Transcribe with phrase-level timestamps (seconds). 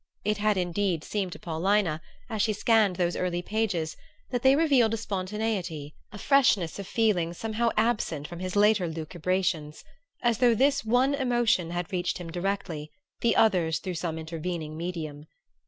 [0.25, 3.95] It had indeed seemed to Paulina, as she scanned those early pages,
[4.31, 9.83] that they revealed a spontaneity, a freshness of feeling somehow absent from his later lucubrations
[10.23, 15.27] as though this one emotion had reached him directly, the others through some intervening medium.